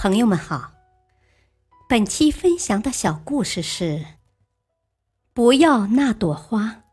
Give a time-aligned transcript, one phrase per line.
[0.00, 0.74] 朋友们好，
[1.88, 4.06] 本期分享的小故事是：
[5.34, 6.84] 不要那朵花。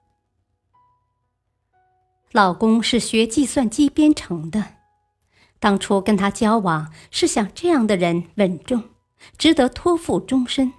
[2.32, 4.78] 老公是学计算机编程的，
[5.60, 8.86] 当初跟他交往是想这样的人稳重，
[9.38, 10.74] 值得托付终身。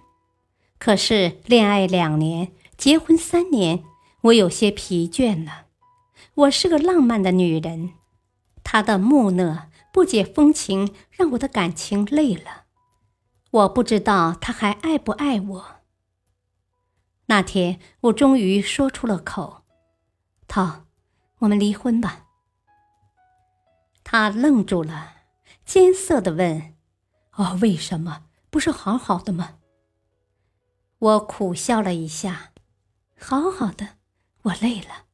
[0.81, 3.85] 可是恋爱两年，结婚三年，
[4.23, 5.67] 我有些疲倦了。
[6.35, 7.93] 我是个浪漫的女人，
[8.65, 9.69] 他的木讷。
[9.97, 12.67] 不解风情，让我的感情累了。
[13.51, 15.67] 我不知道他还爱不爱我。
[17.29, 19.65] 那天，我终于说出了口
[20.47, 20.85] ：“涛，
[21.39, 22.27] 我们离婚吧。”
[24.05, 25.15] 他愣住了，
[25.65, 26.75] 艰涩的问
[27.37, 28.27] ：“哦，为什么？
[28.51, 29.61] 不是好好的吗？”
[31.01, 32.53] 我苦笑了一下
[33.19, 33.97] ：“好好的，
[34.43, 35.07] 我累了。”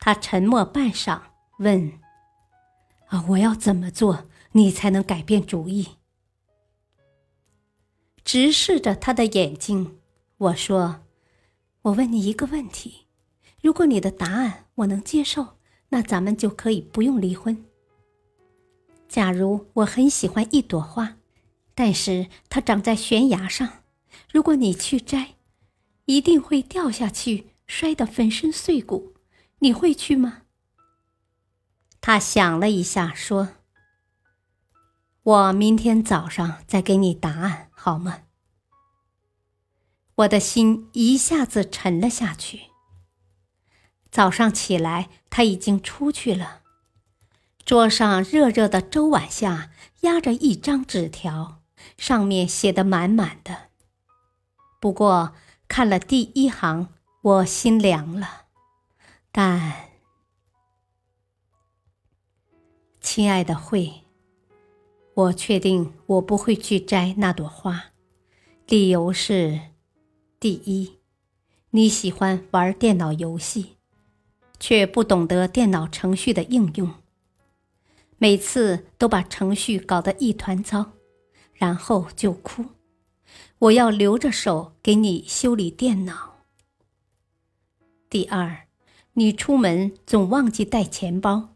[0.00, 1.20] 他沉默半晌，
[1.58, 2.00] 问。
[3.22, 5.88] 我要怎么做，你才能改变主意？
[8.24, 9.98] 直视着他的眼睛，
[10.38, 11.02] 我说
[11.82, 13.06] ：“我问你一个问题，
[13.60, 15.58] 如果你的答案我能接受，
[15.90, 17.64] 那咱们就可以不用离婚。
[19.08, 21.18] 假如我很喜欢一朵花，
[21.74, 23.84] 但是它长在悬崖上，
[24.32, 25.34] 如果你去摘，
[26.06, 29.14] 一定会掉下去，摔得粉身碎骨，
[29.58, 30.42] 你会去吗？”
[32.06, 33.48] 他想了一下，说
[35.24, 38.24] ：“我明天早上再给你答案，好吗？”
[40.16, 42.64] 我的心一下子沉了下去。
[44.10, 46.60] 早上起来，他已经出去了。
[47.64, 49.70] 桌上热热的粥碗下
[50.02, 51.62] 压着一张纸条，
[51.96, 53.70] 上面写的满满的。
[54.78, 55.32] 不过
[55.68, 58.44] 看了第一行，我心凉了，
[59.32, 59.93] 但……
[63.16, 63.92] 亲爱的慧，
[65.14, 67.92] 我确定我不会去摘那朵花，
[68.66, 69.60] 理由是：
[70.40, 70.98] 第一，
[71.70, 73.76] 你喜欢玩电脑游戏，
[74.58, 76.92] 却不懂得电脑程序的应用，
[78.18, 80.94] 每次都把程序搞得一团糟，
[81.52, 82.64] 然后就哭。
[83.60, 86.40] 我要留着手给你修理电脑。
[88.10, 88.66] 第二，
[89.12, 91.53] 你出门总忘记带钱包。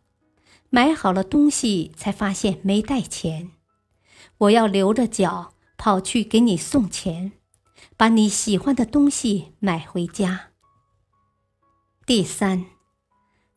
[0.70, 3.52] 买好了东西，才发现没带钱。
[4.36, 7.32] 我要留着脚跑去给你送钱，
[7.96, 10.50] 把你喜欢的东西买回家。
[12.04, 12.66] 第三，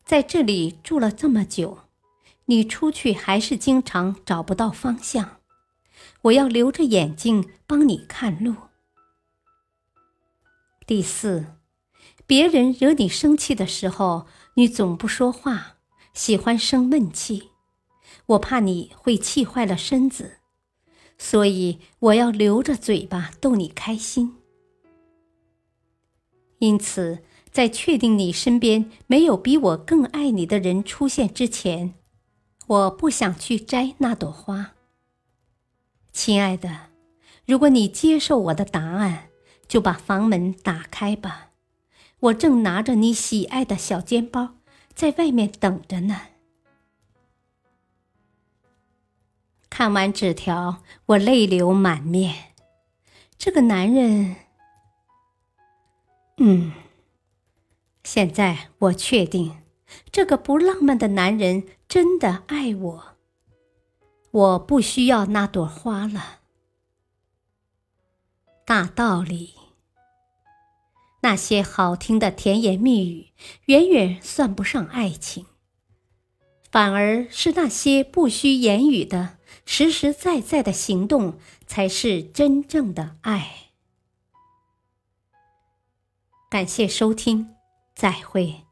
[0.04, 1.80] 在这里住了这么久，
[2.46, 5.38] 你出去还是经常找不到方向。
[6.22, 8.54] 我要留着眼睛帮你看路。
[10.86, 11.56] 第四，
[12.26, 15.76] 别人惹你生气的时候，你总不说话。
[16.12, 17.50] 喜欢生闷气，
[18.26, 20.38] 我怕你会气坏了身子，
[21.16, 24.36] 所以我要留着嘴巴逗你开心。
[26.58, 31.94] 因此，在确定你身边没有比我更爱你的人出现之前，
[32.66, 34.74] 我不想去摘那朵花。
[36.12, 36.90] 亲爱的，
[37.46, 39.30] 如果你接受我的答案，
[39.66, 41.48] 就把房门打开吧。
[42.20, 44.56] 我正拿着你喜爱的小肩包。
[44.94, 46.20] 在外面等着呢。
[49.68, 52.52] 看完纸条，我泪流满面。
[53.38, 54.36] 这个男人，
[56.36, 56.72] 嗯，
[58.04, 59.62] 现在我确定，
[60.10, 63.16] 这个不浪漫的男人真的爱我。
[64.30, 66.40] 我不需要那朵花了。
[68.64, 69.61] 大道理。
[71.22, 73.28] 那些好听的甜言蜜语，
[73.66, 75.46] 远远算不上爱情，
[76.70, 83.68] 反而是那些不需言语的实实在在的行动，才是真正的爱。
[86.50, 87.54] 感谢收听，
[87.94, 88.71] 再会。